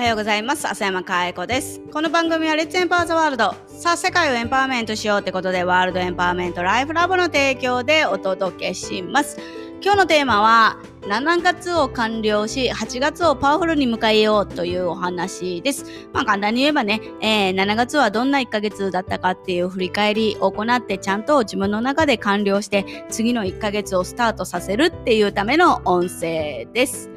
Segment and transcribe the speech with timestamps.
[0.00, 0.66] はようございます。
[0.66, 1.78] 浅山かえ子です。
[1.92, 3.54] この番組はレッツエンパワーザワールド。
[3.66, 9.36] さあ、世界をエンパワーメントしようってことで、ワールドエンパワーメントライフラボの提供でお届けします。
[9.82, 15.84] 今日のテーマは、7月を完了し、8月をパワフルに迎えようというお話です。
[16.14, 27.10] まあ簡単に言えばね、えー7月はどんな1ヶ月だったかっていう振り返りを行って、ちゃんと自分の中で完了して、次の1ヶ月をスタートさせるっていうための音声です。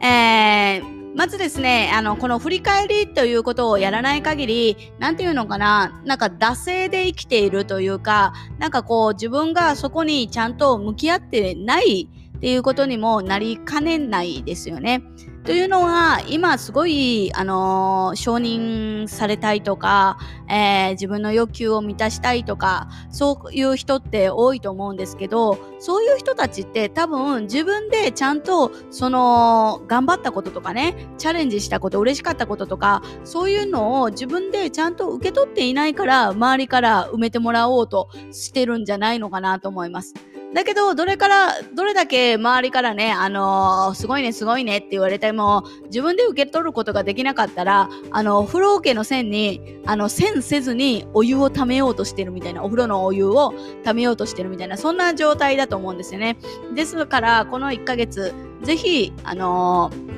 [0.00, 15.04] えーまずですね、あの、この振り返りということをやらない限り、なんていうのかな、なんか惰性で生きているというか、なんかこう自分がそこにちゃんと向き合ってないっていうことにもなりかねないですよね。
[15.44, 20.16] というのは、今すごい、あのー承認されたいとか、
[20.48, 40.14] えー自分の欲求を満たしたいとか、そういう人って多いと思うんですけど、そういう人たちって多分自分でちゃんと、その、頑張ったこととかね、チャレンジしたこと、嬉しかったこととか、そういうのを自分でちゃんと受け取っていないから、周りから埋めてもらおうとしてるんじゃないのかなと思います。
[40.54, 56.36] だけど、どれから、どれだけ周りからね、あのーすごいね、すごいねって言われても、自分で受け取ることができなかったら、あの、風呂桶の線に、あの、線せずにお湯を溜めようとしてるみたいな、お風呂のお湯を溜めようとしてるみたいな、そんな状態だと思うんですよね。
[56.74, 58.32] ですから、この1ヶ月、
[58.62, 60.14] ぜひ、あのー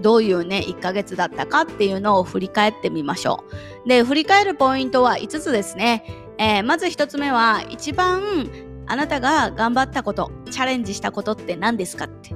[0.00, 3.42] どういうね、1ヶ月だったかっていうのを振り返ってみましょ
[3.84, 3.88] う。
[3.88, 6.04] で、振り返るポイントは5つですね。
[6.38, 8.48] えーまず1つ目は、一番
[8.88, 12.34] あなたが頑張ったこと、チャレンジしたことって何ですかって。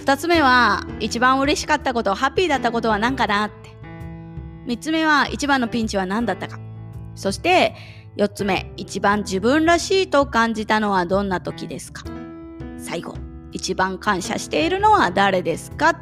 [0.00, 3.70] 2つ目は、一番嬉しかったこと、ハッピーだったことは何かなって。
[4.66, 6.58] 3つ目は、一番のピンチは何だったか。
[7.14, 7.74] そして、
[8.16, 12.04] 4つ目、一番自分らしいと感じたのはどんな時ですか
[12.78, 13.14] 最後、
[13.52, 16.00] 一番感謝しているのは誰ですか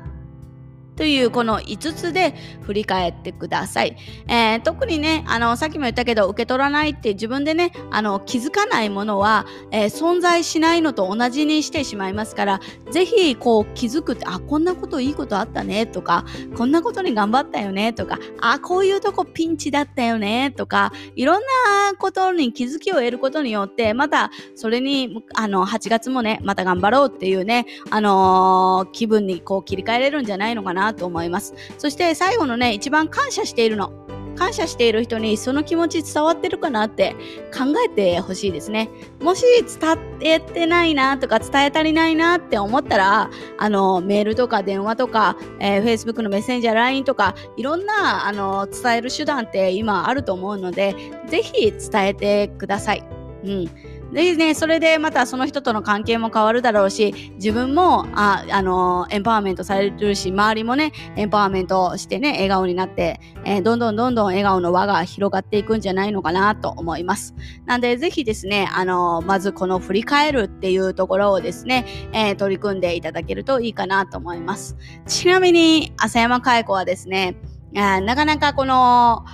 [0.96, 3.96] というこの5つで振り返ってください。
[4.28, 12.60] えー特にね、あの、さっきも言ったけど、受け取らないって自分でね、あの、気づかないものは、えー存在しないのと同じにしてしまいますから、
[12.90, 16.24] ぜひ、こう、気づくって、あ、こんなこといいことあったね、とか、
[16.56, 31.54] こんなことに頑張ったよね、とか、あ、こういうとこピンチだったよね、とか、いろんなことに気づきを得ることによって、また、それに、あの、8月もね、また頑張ろうっていうね、あのー気分にこう切り替えれるんじゃないのかななと思います。
[31.78, 33.92] そして最後のね、一番感謝しているの。
[34.36, 37.14] 感謝している人にその気持ち伝わってるかなって
[37.56, 38.90] 考えてほしいですね。
[39.20, 39.44] もし
[39.80, 50.96] 伝えてないなとか伝え足りないなって思ったら、あの、メールとか電話とか、えー Facebook のメッセンジャー、LINE とか、いろんな、あの、伝える手段って今あると思うので、
[51.28, 53.04] ぜひ伝えてください。
[53.44, 53.70] うん。
[54.14, 67.34] でね、それでまたその人との関係も変わるだろうし、自分も、あ、あの、エンパワーメントされるし、周りもね、エンパワーメントしてね、笑顔になって、えーどんどんどんどん笑顔の輪が広がっていくんじゃないのかなと思います。
[67.66, 74.76] なんで、ぜひですね、あの、まずこの振り返るっていうところをですね、えー取り組んでいただけるといいかなと思います。
[75.08, 77.34] ちなみに、浅山かえ子はですね、
[77.76, 79.24] あなかなかこの、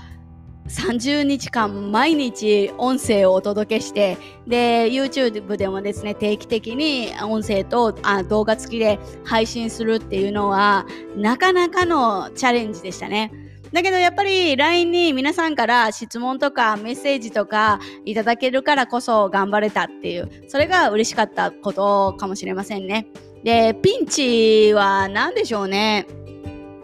[0.70, 4.16] 30日間毎日音声をお届けして、
[4.46, 10.86] で、YouTube でもですね、定期的に音声とあ動画付きで配信するっていうのは、
[11.16, 13.32] なかなかのチャレンジでしたね。
[13.72, 23.06] だけどやっぱり LINE に皆さんから質問とかメッセージとかいただけるからこそ頑張れたっていう、それが嬉しかったことかもしれませんね。
[23.44, 26.06] で、ピンチは何でしょうね。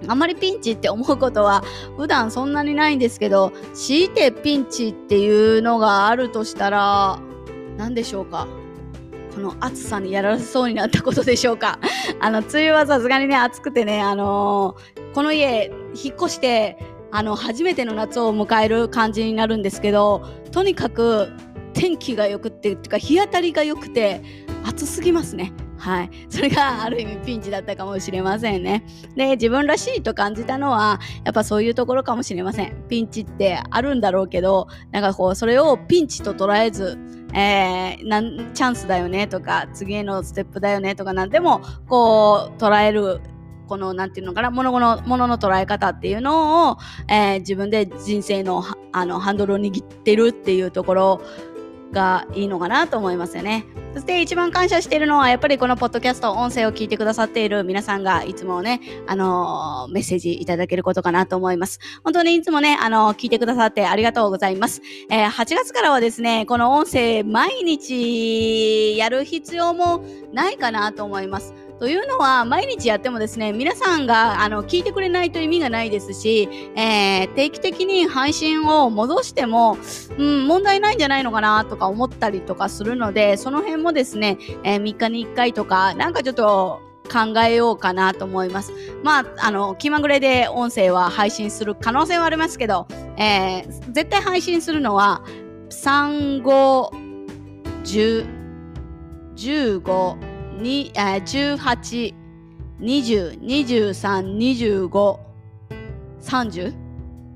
[0.08, 1.64] あまりピンチって思うことは
[1.96, 7.18] 普段そんなにないんですけど、強いてピンチっていうのがあるとしたら、
[7.76, 8.46] 何でしょうか？
[9.34, 11.78] この暑さにやられそうになったことでしょうか？
[12.20, 16.76] あの、梅雨はさすがにね、暑くてね、あのーこの家、引っ越して、
[17.10, 21.28] あの、初めての夏を迎える感じになるんですけど、とにかく
[21.72, 24.20] 天気が良くて、っていうか日当たりが良くて、
[24.66, 25.54] 暑すぎますね。
[25.78, 26.10] はい。
[26.28, 28.84] それがある意味ピンチだったかもしれませんね。
[29.14, 32.84] で、自分らしいと感じたのは、やっぱそういうところかもしれません。
[32.88, 36.98] ピンチってあるんだろうけど、なんかこう、それをピンチと捉えず、
[37.34, 43.20] えーなんチャンスだよねとか、次へのステップだよねとかなんでも、こう、捉える、
[43.68, 46.76] この、なんていうのかな、物の、物の捉え方っていうのを、
[47.08, 48.62] えー自分で人生の、
[48.92, 51.20] あの、ハンドルを握ってるっていうところ
[51.96, 53.64] がいいのかなと思いますよね。
[53.94, 61.80] そして一番感謝しているのは、やっぱりこのポッドキャスト、音声を聞いてくださっている皆さんがいつもね、あのーメッセージいただけることかなと思います。
[62.04, 64.82] 本当にいつもね、あのー聞いてくださってありがとうございます。
[65.10, 70.04] えー8月からはですね、この音声毎日やる必要も
[70.34, 71.54] ないかなと思います。
[71.78, 79.76] というのは、毎日やってもですね、皆さんがあの聞いてくれないと意味がないですし、えー、定期的に配信を戻しても、
[80.16, 86.80] うん、問題ないんじゃないのかなとか思ったりとかするので、その辺もですね、えー、3日に1回とか、なんかちょっと
[87.12, 88.72] 考えようかなと思います。
[89.02, 92.86] まあ、あの、気まぐれで音声は配信する可能性はありますけど、
[93.18, 95.22] えー、絶対配信するのは、
[95.68, 96.90] 3、5、
[97.84, 98.26] 10、
[99.36, 100.25] 15、
[100.58, 102.14] 18、
[102.80, 105.18] 20、23、25、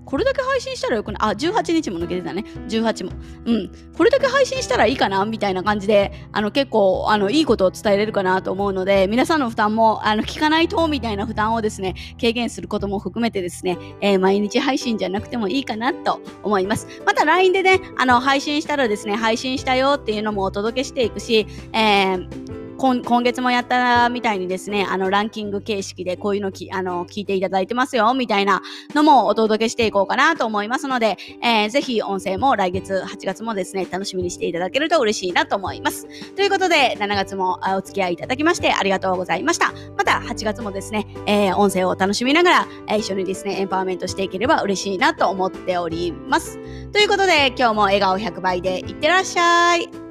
[0.04, 1.30] これだけ配信したらよくない？
[1.30, 2.44] あ、18日も抜けてたね。
[2.68, 3.12] 18も。
[3.44, 3.70] うん。
[3.96, 16.88] これだけ配信したらいいかなみたいな感じで、あの、結構、あの、いいことを伝えれるかなと思うので、皆さんの負担も、あの、聞かないと、みたいな負担をですね、軽減することも含めてですね、えー、毎日配信じゃなくてもいいかなと思います。
[17.06, 28.62] また LINE でね、あの、配信したらですね、配信したよっていうのもお届けしていくし、えー今今月もやったみたいにですね、あの、ランキング形式でこういうのき、あの、聞いていただいてますよ、みたいな
[28.94, 36.06] のもお届けしていこうかなと思いますので、えー、ぜひ音声も来月、8月もですね、楽しみにしていただけると嬉しいなと思います。
[36.34, 39.74] ということで、7月もお付き合いいただきましてありがとうございました。
[39.98, 46.58] また、8月もですね、えー、音声を楽しみながら、えー、一緒にですね、エンパワーメントしていければ嬉しいなと思っております。
[46.92, 50.09] ということで、今日も笑顔100倍でいってらっしゃい。